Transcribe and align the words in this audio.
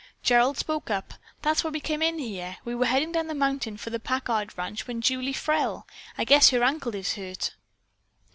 Gerald 0.23 0.57
spoke 0.57 0.89
up: 0.89 1.13
"That's 1.43 1.63
why 1.63 1.69
we 1.69 1.79
came 1.79 2.01
in 2.01 2.17
here. 2.17 2.57
We 2.65 2.73
were 2.73 2.87
headin' 2.87 3.11
down 3.11 3.27
the 3.27 3.35
mountain 3.35 3.77
for 3.77 3.91
the 3.91 3.99
Packard 3.99 4.57
ranch 4.57 4.87
when 4.87 4.99
Julie 4.99 5.31
fell. 5.31 5.85
I 6.17 6.23
guess 6.23 6.49
her 6.49 6.63
ankle 6.63 6.95
is 6.95 7.13
hurt." 7.13 7.53